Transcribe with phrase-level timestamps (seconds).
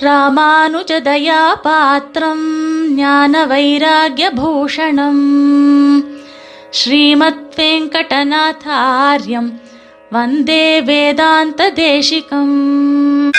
[0.00, 5.24] ராமானுஜதயாபாத்திரம் ஞான வைராகியபூஷணம்
[6.70, 9.60] ஸ்ரீமத் வெங்கடநாதாரியம்
[10.10, 13.30] வந்தே வேதாந்த தேசிகம்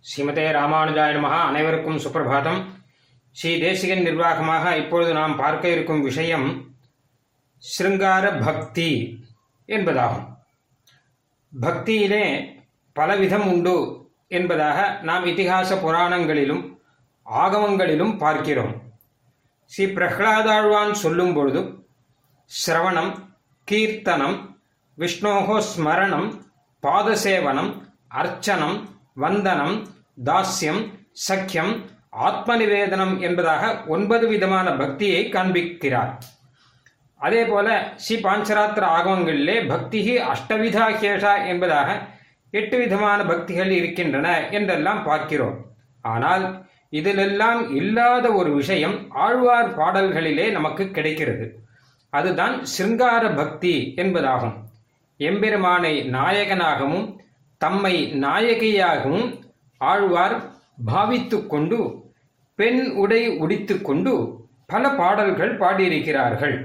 [0.00, 1.20] ஸ்ரீமதே ராமானுஜாய நமஹ.
[1.20, 2.64] அனைவருக்கும் சுப்பிரபாதம்.
[3.30, 6.64] ஸ்ரீ தேசிகன் நிர்வாகமாக இப்பொழுது நாம் பார்க்க இருக்கும் விஷயம்
[7.78, 9.20] ஸ்ருங்கார பக்தி
[9.68, 10.26] என்பதாகும்.
[11.62, 12.54] பக்தியிலே
[12.96, 14.05] பலவிதம் உண்டு.
[14.30, 16.62] என்பதாக நாம் இத்திகாச புராணங்களிலும்
[17.26, 18.74] ஆகமங்களிலும் பார்க்கிறோம்.
[19.72, 21.60] ஸ்ரீ பிரஹ்லாதாழ்வான் சொல்லும் பொழுது
[22.50, 23.12] சிரவணம்
[23.68, 24.36] கீர்த்தனம்
[24.98, 26.28] விஷ்ணோகோ ஸ்மரணம்
[26.82, 27.70] பாதசேவனம்
[28.20, 28.76] அர்ச்சனம்
[29.14, 29.76] வந்தனம்
[30.24, 30.82] தாஸ்யம்
[31.28, 31.72] சக்கியம்
[32.26, 36.12] ஆத்மநிவேதனம் என்பதாக ஒன்பது விதமான பக்தியை காண்பிக்கிறார்.
[37.20, 40.00] அதே போல ஸ்ரீ பாஞ்சராத்திர ஆகமங்களிலே பக்தி
[40.32, 41.90] அஷ்டவிதா கேஷா என்பதாக
[42.50, 45.66] எட்டு விதமான பக்திகள் இருக்கின்றன என்றெல்லாம் பார்க்கிறோம்.
[46.00, 51.60] ஆனால் இதிலெல்லாம் இல்லாத ஒரு விஷயம் ஆழ்வார் பாடல்களிலே நமக்கு கிடைக்கிறது.
[52.10, 54.54] அதுதான் சிருங்கார பக்தி என்பதாகும்.
[55.16, 57.18] எம்பெருமானை நாயகனாகவும்
[57.58, 59.38] தம்மை நாயகியாகவும்
[59.78, 60.36] ஆழ்வார்
[60.84, 62.04] பாவித்து கொண்டு
[62.54, 64.12] பெண் உடை உடித்து கொண்டு
[64.66, 66.56] பல பாடல்கள் பாடியிருக்கிறார்கள்.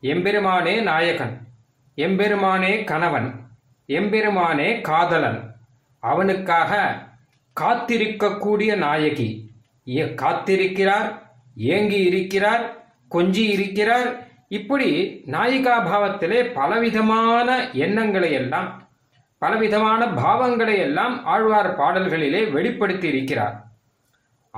[0.00, 1.34] எம்பெருமானே நாயகன்
[1.94, 3.41] எம்பெருமானே கணவன்
[3.86, 5.54] எம்பெருமானே காதலன்.
[5.98, 7.02] அவனுக்காக
[7.60, 9.50] காத்திருக்கக்கூடிய நாயகி.
[9.88, 11.18] ஏ- காத்திருக்கிறார்
[11.56, 18.88] ஏங்கி இருக்கிறார் கொஞ்சி இருக்கிறார் இப்படி நாயிகா பாவத்திலே பலவிதமான எண்ணங்களை எல்லாம்
[19.38, 23.64] பலவிதமான பாவங்களை எல்லாம் ஆழ்வார் பாடல்களிலே வெளிப்படுத்தி இருக்கிறார்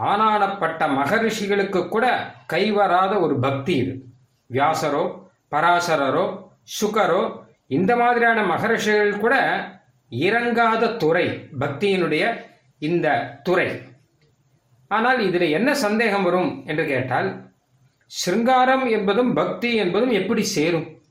[0.00, 4.04] ஆனானப்பட்ட மகரிஷிகளுக்கு கூட கைவராத ஒரு பக்தி இது.
[4.52, 9.36] வியாசரோ பராசரரோ சுகரோ இந்த மாதிரியான மகரிஷிகள் கூட
[10.10, 12.40] இறங்காத துறை பக்தியினுடைய
[12.78, 13.82] இந்த துறை.
[14.88, 17.52] ஆனால் இதில் என்ன சந்தேகம் வரும் என்று கேட்டால்
[18.06, 21.02] சிருங்காரம் என்பதும் பக்தி என்பதும் எப்படி சேரும்?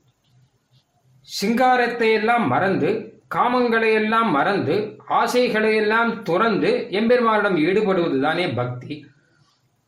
[1.22, 9.06] சிங்காரத்தை எல்லாம் மறந்து காமங்களை எல்லாம் மறந்து ஆசைகளை எல்லாம் துறந்து எம்பெருமானிடம் ஈடுபடுவது தானே பக்தி.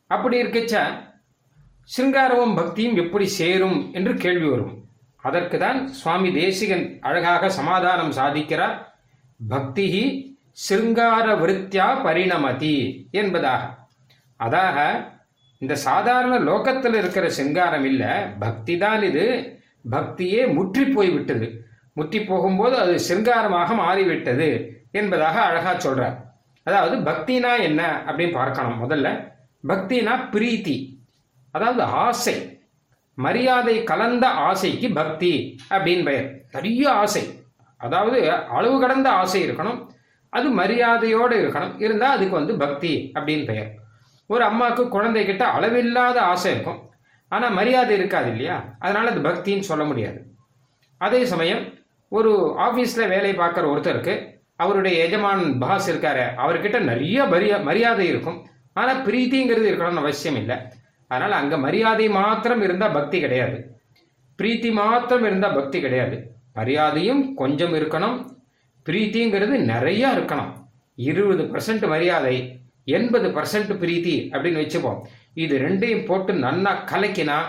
[0.07, 0.75] அப்படி இருக்கச்ச?
[1.97, 4.86] சிங்காரமும் பக்தியும் எப்படி சேரும் என்று கேள்வி வரும்.
[5.23, 8.75] அதற்கு தான் சுவாமி தேசிகன் அழகாக சமாதானம் சாதிக்கிறார்.
[9.39, 9.87] பக்தி
[10.67, 12.75] சிருங்கார விருத்தியா பரிணமதி
[13.21, 13.63] என்பதாக.
[14.39, 14.77] அதாக
[15.61, 18.11] இந்த சாதாரண லோகத்தில் இருக்கிற சிங்காரம் இல்லை
[18.43, 19.25] பக்தி தான் இது.
[19.91, 21.47] பக்தியே முற்றி போய்விட்டது.
[21.93, 24.49] முற்றி போகும்போது அது சிங்காரமாக மாறிவிட்டது
[24.91, 26.17] என்பதாக அழகா சொல்றார்.
[26.67, 29.07] அதாவது பக்தினா என்ன அப்படின்னு பார்க்கணும் முதல்ல.
[29.63, 30.77] பக்தினா பிரீத்தி
[31.51, 32.35] அதாவது ஆசை.
[33.17, 35.31] மரியாதை கலந்த ஆசைக்கு பக்தி
[35.69, 36.27] அப்படின்னு பெயர்.
[36.51, 37.23] நிறைய ஆசை.
[37.77, 39.79] அதாவது அளவு கடந்த ஆசை இருக்கணும்.
[40.29, 41.73] அது மரியாதையோடு இருக்கணும்.
[41.81, 43.69] இருந்தால் அதுக்கு வந்து பக்தி அப்படின்னு பெயர்.
[44.25, 46.79] ஒரு அம்மாவுக்கு குழந்தைகிட்ட அளவில்லாத ஆசை இருக்கும்.
[47.31, 48.57] ஆனால் மரியாதை இருக்காது இல்லையா?
[48.79, 50.19] அதனால் அது பக்தின்னு சொல்ல முடியாது.
[50.97, 51.63] அதே சமயம்
[52.09, 54.13] ஒரு ஆஃபீஸில் வேலை பார்க்குற ஒருத்தருக்கு
[54.55, 56.25] அவருடைய எஜமான் பாஸ் இருக்காரு.
[56.43, 58.39] அவர்கிட்ட நிறைய மரியா மரியாதை இருக்கும்.
[58.73, 60.57] ஆனால் பிரீத்திங்கிறது இருக்கணும்னு அவசியம் இல்லை.
[61.07, 63.57] அதனால் அங்கே மரியாதை மாத்திரம் இருந்தால் பக்தி கிடையாது.
[64.39, 66.17] பிரீத்தி மாத்திரம் இருந்தால் பக்தி கிடையாது.
[66.53, 68.17] மரியாதையும் கொஞ்சம் இருக்கணும்.
[68.85, 70.51] பிரீத்திங்கிறது நிறையா இருக்கணும்.
[70.95, 72.35] இருபது பர்சன்ட் மரியாதை
[72.85, 74.99] எண்பது பர்சன்ட் பிரீத்தி அப்படின்னு வச்சுப்போம்.
[75.33, 77.39] இது ரெண்டையும் போட்டு நன்னா கலக்கினா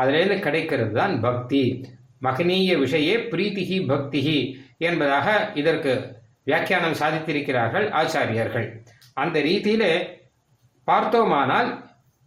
[0.00, 1.62] அதுலேருந்து கிடைக்கிறது தான் பக்தி.
[2.22, 4.38] மகனீய விஷயே பிரீத்திகி பக்திகி
[4.78, 5.92] என்பதாக இதற்கு
[6.44, 8.66] வியாக்கியானம் சாதித்திருக்கிறார்கள் ஆச்சாரியர்கள்.
[9.14, 9.92] அந்த ரீதியிலே
[10.84, 11.70] பார்த்தோமானால்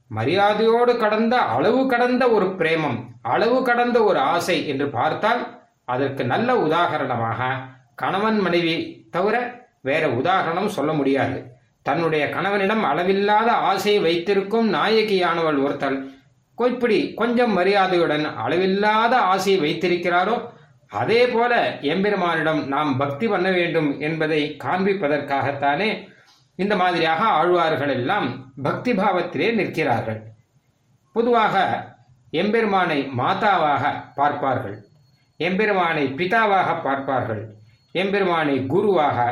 [0.09, 5.41] மரியாதையோடு கடந்த அளவு கடந்த ஒரு பிரேமம் அளவு கடந்த ஒரு ஆசை என்று பார்த்தால்
[5.85, 7.49] அதற்கு நல்ல உதாகரணமாக
[7.95, 9.35] கணவன் மனைவி தவிர
[9.81, 11.37] வேற உதாரணம் சொல்ல முடியாது.
[11.81, 16.15] தன்னுடைய கணவனிடம் அளவில்லாத ஆசையை வைத்திருக்கும் நாயகியானவள் ஒருத்தல்
[16.57, 20.35] இப்படி கொஞ்சம் மரியாதையுடன் அளவில்லாத ஆசையை வைத்திருக்கிறாரோ
[20.91, 25.89] அதே போல எம்பெருமானிடம் நாம் பக்தி பண்ண வேண்டும் என்பதை காண்பிப்பதற்காகத்தானே
[26.59, 28.27] இந்த மாதிரியாக ஆழ்வார்கள் எல்லாம்
[28.61, 30.19] பக்தி பாவத்திலே நிற்கிறார்கள்.
[31.15, 31.55] பொதுவாக
[32.33, 33.83] எம்பெருமானை மாதாவாக
[34.15, 34.77] பார்ப்பார்கள்.
[35.39, 37.43] எம்பெருமானை பிதாவாக பார்ப்பார்கள்.
[37.95, 39.27] எம்பெருமானை குருவாக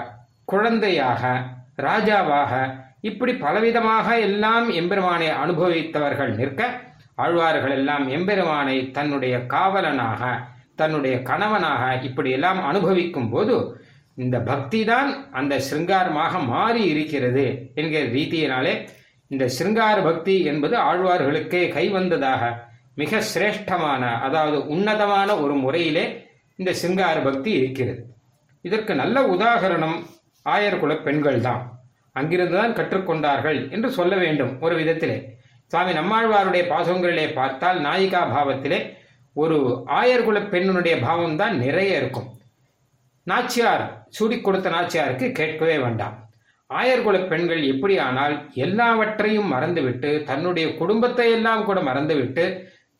[0.46, 1.24] குழந்தையாக
[1.78, 2.54] ராஜாவாக
[3.02, 6.62] இப்படி பலவிதமாக எல்லாம் எம்பெருமானை அனுபவித்தவர்கள் நிற்க
[7.16, 10.22] ஆழ்வார்கள் எல்லாம் எம்பெருமானை தன்னுடைய காவலனாக
[10.76, 13.56] தன்னுடைய கணவனாக இப்படியெல்லாம் அனுபவிக்கும் போது
[14.18, 15.10] இந்த பக்தி தான்
[15.40, 17.46] அந்த சிருங்காரமாக மாறி இருக்கிறது
[17.80, 18.74] என்கிற ரீதியினாலே
[19.32, 22.44] இந்த சிருங்கார பக்தி என்பது ஆழ்வார்களுக்கே கைவந்ததாக
[23.02, 26.06] மிக சிரேஷ்டமான அதாவது உன்னதமான ஒரு முறையிலே
[26.60, 28.02] இந்த சிருங்கார பக்தி இருக்கிறது.
[28.66, 29.98] இதற்கு நல்ல உதாகரணம்
[30.46, 31.62] ஆயர்குல பெண்கள் தான்.
[32.16, 35.18] அங்கிருந்து தான் கற்றுக்கொண்டார்கள் என்று சொல்ல வேண்டும் ஒரு விதத்திலே.
[35.72, 38.80] சுவாமி நம்மாழ்வாருடைய பாசங்களிலே பார்த்தால் நாயிகா பாவத்திலே
[39.36, 39.58] ஒரு
[40.00, 42.30] ஆயர்குல பெண்ணுடைய பாவம் தான் நிறைய இருக்கும்.
[43.28, 46.16] நாச்சியார் சூடி கொடுத்த நாச்சியாருக்கு கேட்கவே வேண்டாம்.
[46.70, 52.46] ஆயர்குல பெண்கள் எப்படியானால் எல்லாவற்றையும் மறந்துவிட்டு தன்னுடைய குடும்பத்தை எல்லாம் கூட மறந்துவிட்டு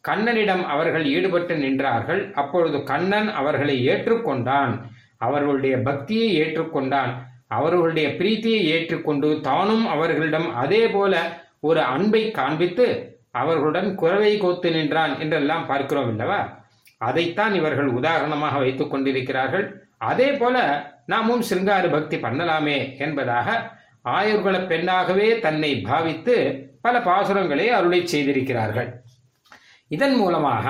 [0.04, 2.22] கண்ணனிடம் அவர்கள் ஈடுபட்டு நின்றார்கள்.
[2.34, 4.74] அப்பொழுது கண்ணன் அவர்களை ஏற்றுக்கொண்டான்.
[5.18, 7.14] அவர்களுடைய பக்தியை ஏற்றுக்கொண்டான்.
[7.48, 11.16] அவர்களுடைய பிரீத்தியை ஏற்றுக்கொண்டு தானும் அவர்களிடம் அதே போல
[11.60, 12.88] ஒரு அன்பை காண்பித்து
[13.32, 16.40] அவர்களுடன் குறவை கோத்து நின்றான் என்றெல்லாம் பார்க்கிறோம் இல்லவா
[16.98, 19.66] அதைத்தான் இவர்கள் உதாரணமாக வைத்துக் கொண்டிருக்கிறார்கள்.
[20.12, 20.58] அதே போல
[21.12, 23.48] நாமும் சிங்கார பக்தி பண்ணலாமே என்பதாக
[24.18, 26.36] ஆயுர்குல பெண்ணாகவே தன்னை பாவித்து
[26.86, 28.90] பல பாசுரங்களை அருளை செய்திருக்கிறார்கள்.
[29.96, 30.66] இதன் மூலமாக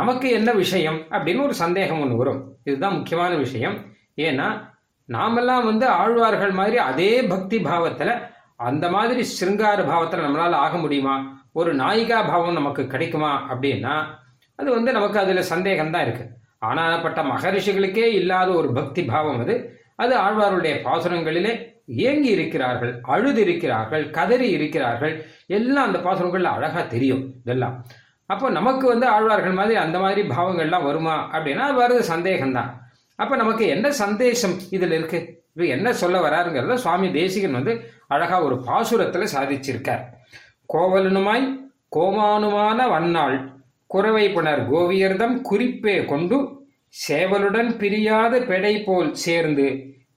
[0.00, 2.40] நமக்கு என்ன விஷயம் அப்படின்னு ஒரு சந்தேகம் ஒன்று வரும்.
[2.68, 3.76] இதுதான் முக்கியமான விஷயம்.
[4.26, 4.48] ஏன்னா
[5.08, 8.14] நாமெல்லாம் வந்து ஆழ்வார்கள் மாதிரி அதே பக்தி பாவத்தில்
[8.68, 11.14] அந்த மாதிரி சிருங்கார பாவத்தில் நம்மளால் ஆக முடியுமா?
[11.60, 13.94] ஒரு நாயிகா பாவம் நமக்கு கிடைக்குமா அப்படின்னா
[14.58, 16.04] அது வந்து நமக்கு அதில் சந்தேகம் தான்
[16.68, 19.54] ஆனாப்பட்ட மகரிஷிகளுக்கே இல்லாத ஒரு பக்தி பாவம் அது.
[19.96, 21.52] அது ஆழ்வாருடைய பாசுரங்களிலே
[21.86, 25.14] ஏங்கி இருக்கிறார்கள் அழுது இருக்கிறார்கள் கதறி இருக்கிறார்கள்.
[25.46, 27.84] எல்லாம் அந்த பாசுரங்கள்ல அழகா தெரியும் இதெல்லாம்.
[28.26, 32.70] அப்போ நமக்கு வந்து ஆழ்வார்கள் மாதிரி அந்த மாதிரி பாவங்கள்லாம் வருமா அப்படின்னா அது வருது சந்தேகம்தான்.
[33.18, 35.18] அப்போ நமக்கு என்ன சந்தேசம் இதில் இருக்கு?
[35.52, 37.72] இப்போ என்ன சொல்ல வராருங்கிறத சுவாமி தேசிகன் வந்து
[38.08, 40.02] அழகா ஒரு பாசுரத்தில் சாதிச்சிருக்கார்.
[40.74, 41.44] கோவலனுமாய்
[41.96, 43.36] கோமானுமான வண்ணாள்
[43.94, 46.36] குறவை புனர் கோவியர்தம் குறிப்பே கொண்டு
[46.94, 49.66] சேவலுடன் பிரியாத பெடை போல் சேர்ந்து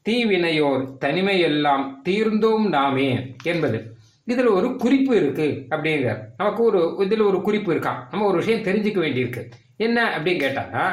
[0.10, 3.08] தீவினையோர் தனிமையெல்லாம் தீர்ந்தோம் நாமே
[3.52, 3.80] என்பது.
[4.28, 6.22] இதில் ஒரு குறிப்பு இருக்கு அப்படிங்கிறார்.
[6.38, 9.44] நமக்கு ஒரு இதில் ஒரு குறிப்பு இருக்கான் நம்ம ஒரு விஷயம் தெரிஞ்சுக்க வேண்டியிருக்கு.
[9.86, 10.86] என்ன அப்படின்னு கேட்டாங்கன்னா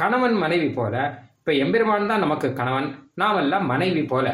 [0.00, 0.94] கணவன் மனைவி போல
[1.38, 2.88] இப்போ எம்பெருமான் தான் நமக்கு கணவன்
[3.22, 4.26] நாமெல்லாம் மனைவி போல.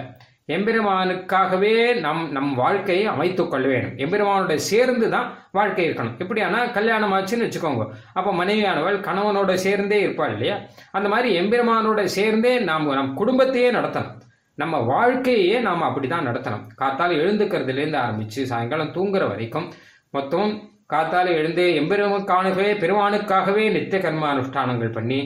[0.48, 3.96] எம்பெருமானுக்காகவே நம் நம் வாழ்க்கையை அமைத்து கொள்ள வேண்டும்.
[3.96, 6.16] எம்பெருமானோட சேர்ந்து தான் வாழ்க்கை இருக்கணும்.
[6.18, 7.84] எப்படியானா கல்யாணம் ஆச்சுன்னு வச்சுக்கோங்க.
[8.12, 10.56] அப்போ மனைவியானவள் கணவனோட சேர்ந்தே இருப்பாள் இல்லையா?
[10.90, 14.16] அந்த மாதிரி எம்பெருமானோட சேர்ந்தே நாம் நம் குடும்பத்தையே நடத்தணும்.
[14.54, 16.66] நம்ம வாழ்க்கையே நாம் அப்படி தான் நடத்தணும்.
[16.76, 19.72] காத்தால் எழுந்துக்கிறதுலேருந்து ஆரம்பித்து சாயங்காலம் தூங்குற வரைக்கும்
[20.10, 20.50] மொத்தம்
[20.88, 25.20] காத்தால் எழுந்து எம்பெருமானுக்காகவே பெருமானுக்காகவே நித்திய கர்ம அனுஷ்டானங்கள் பண்ணி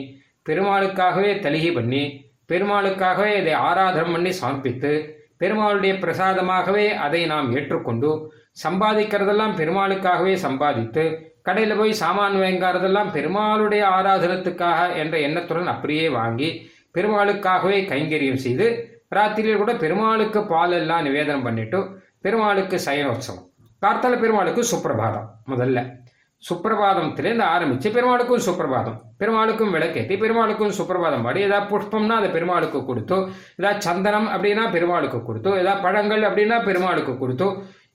[0.49, 8.31] பெருமாளுக்காகவே தலிகை பண்ணி பெருமாளுக்காகவே அதை ஆராதனம் பண்ணி சமர்ப்பித்து பெருமாளுடைய பிரசாதமாகவே அதை நாம் ஏற்றுக்கொண்டு
[8.63, 18.43] சம்பாதிக்கிறதெல்லாம் பெருமாளுக்காகவே சம்பாதித்து கடையில் போய் சாமான் வாங்காரதெல்லாம் பெருமாளுடைய ஆராதனத்துக்காக என்ற எண்ணத்துடன் அப்படியே வாங்கி பெருமாளுக்காகவே கைங்கரியம்
[18.45, 18.67] செய்து
[19.15, 23.43] ராத்திரியில் கூட பெருமாளுக்கு பால் எல்லாம் நிவேதனம் பண்ணிட்டு பெருமாளுக்கு சயனோத்சவம்.
[23.81, 26.04] கார்த்தால பெருமாளுக்கு சுப்பிரபாதம் முதல்ல.
[26.43, 31.23] சுப்பிரபாதத்திலேருந்து ஆரம்பிச்சு பெருமாளுக்கும் சுப்பிரபாதம் பெருமாளுக்கும் விளக்கேற்றி பெருமாளுக்கும் சுப்பிரபாதம்.
[31.27, 33.17] பாடி ஏதாவது புஷ்பம்னா அதை பெருமாளுக்கு கொடுத்தோ
[33.59, 37.47] ஏதாவது சந்தனம் அப்படின்னா பெருமாளுக்கு கொடுத்தோ ஏதாவது பழங்கள் அப்படின்னா பெருமாளுக்கு கொடுத்தோ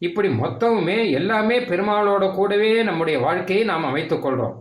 [0.08, 4.54] இப்படி மொத்தமுமே எல்லாமே பெருமாளோட கூடவே நம்முடைய வாழ்க்கையை நாம் அமைத்துக் கொள்றோம்.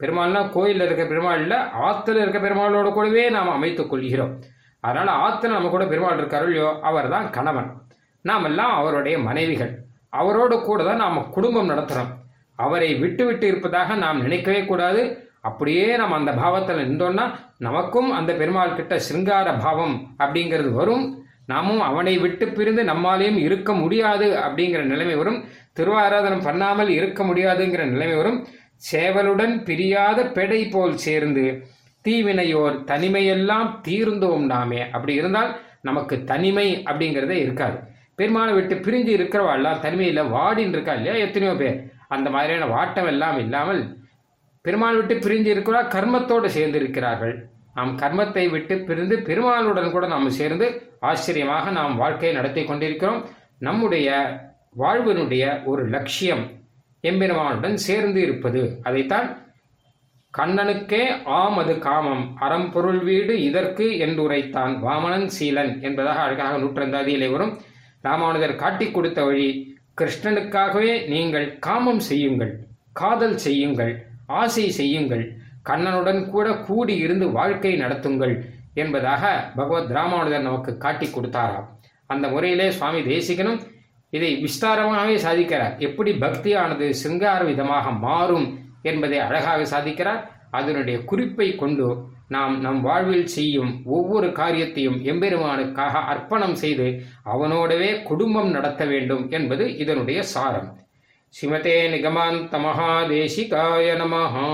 [0.00, 1.56] பெருமாள்னா கோயிலில் இருக்க பெருமாளில்
[1.88, 4.32] ஆத்துல இருக்க பெருமாளோட கூடவே நாம் அமைத்துக் கொள்கிறோம்.
[4.84, 7.68] அதனால் ஆத்துல நம்ம கூட பெருமாள் இருக்காரோ இல்லையோ அவர் தான் கணவன்.
[8.24, 9.72] நாமெல்லாம் அவருடைய மனைவிகள்.
[10.20, 12.12] அவரோட கூட தான் நாம் குடும்பம் நடத்துகிறோம்
[12.56, 15.02] அவரை விட்டு விட்டு இருப்பதாக நாம் நினைக்கவே கூடாது.
[15.40, 17.24] அப்படியே நம்ம அந்த பாவத்தில் நின்றோன்னா
[17.58, 21.04] நமக்கும் அந்த பெருமாள் கிட்ட சிருங்கார பாவம் அப்படிங்கிறது வரும்.
[21.46, 25.44] நாமும் அவனை விட்டு பிரிந்து நம்மாலேயும் இருக்க முடியாது அப்படிங்கிற நிலைமை வரும்.
[25.78, 28.46] திருவாராதனம் பண்ணாமல் இருக்க முடியாதுங்கிற நிலைமை வரும்.
[28.92, 31.44] சேவலுடன் பிரியாத பெடை போல் சேர்ந்து
[32.04, 34.80] தீவினையோர் தனிமையெல்லாம் தீர்ந்தோம் நாமே.
[34.90, 37.78] அப்படி இருந்தால் நமக்கு தனிமை அப்படிங்கிறதே இருக்காது.
[38.18, 41.78] பெருமாளை விட்டு பிரிஞ்சு இருக்கிறவாள்லாம் தனிமையில் வாடின்னு இருக்கா இல்லையா எத்தனையோ பேர்?
[42.08, 43.98] அந்த மாதிரியான வாட்டம் எல்லாம் இல்லாமல்
[44.60, 47.48] பெருமாள் விட்டு பிரிஞ்சு இருக்கிறார் கர்மத்தோடு சேர்ந்து இருக்கிறார்கள்.
[47.74, 53.24] நாம் கர்மத்தை விட்டு பிரிந்து பெருமாளுடன் கூட நாம் சேர்ந்து ஆச்சரியமாக நாம் வாழ்க்கையை நடத்தி கொண்டிருக்கிறோம்.
[53.58, 54.08] நம்முடைய
[54.78, 56.44] வாழ்வினுடைய ஒரு லட்சியம்
[57.02, 58.80] எம்பெருமானுடன் சேர்ந்து இருப்பது.
[58.82, 59.44] அதைத்தான்
[60.38, 62.36] கண்ணனுக்கே ஆம் அது காமம்.
[62.40, 64.74] அறம்பொருள் வீடு இதற்கு என்றுரைத்தான்.
[64.86, 67.60] வாமனன் சீலன் என்பதாக அழகாக நூற்றந்தாதியிலே வரும்.
[68.02, 72.58] ராமானுஜர் காட்டிக் கொடுத்த வழி கிருஷ்ணனுக்காகவே நீங்கள் காமம் செய்யுங்கள்
[72.92, 78.34] காதல் செய்யுங்கள் ஆசை செய்யுங்கள் கண்ணனுடன் கூட கூடி இருந்து வாழ்க்கை நடத்துங்கள்
[78.74, 81.68] என்பதாக பகவத் ராமானுஜர் நமக்கு காட்டி கொடுத்தாராம்.
[82.06, 83.60] அந்த முறையிலே சுவாமி தேசிகனும்
[84.10, 85.78] இதை விஸ்தாரமாகவே சாதிக்கிறார்.
[85.78, 88.46] எப்படி பக்தியானது சிங்கார விதமாக மாறும்
[88.82, 90.20] என்பதை அழகாக சாதிக்கிறார்.
[90.50, 91.86] அதனுடைய குறிப்பை கொண்டு
[92.27, 96.87] நாம் நம் வாழ்வில் செய்யும் ஒவ்வொரு காரியத்தையும் எம்பெருமானுக்காக அர்ப்பணம் செய்து
[97.25, 100.69] அவனோடவே குடும்பம் நடத்த வேண்டும் என்பது இதனுடைய சாரம்
[101.35, 104.47] ஸ்ரீமதே நிகமாந்த மகாதேசிகாய நமஹா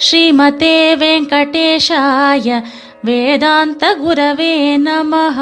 [0.00, 2.48] श्रीमते वेङ्कटेशाय
[3.04, 5.38] वेदान्तगुरवे नमः